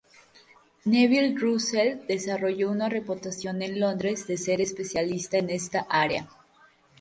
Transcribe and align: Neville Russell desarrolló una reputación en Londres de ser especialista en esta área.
Neville 0.85 1.37
Russell 1.37 2.07
desarrolló 2.07 2.71
una 2.71 2.89
reputación 2.89 3.61
en 3.61 3.79
Londres 3.79 4.25
de 4.25 4.35
ser 4.35 4.59
especialista 4.59 5.37
en 5.37 5.51
esta 5.51 5.85
área. 5.87 6.27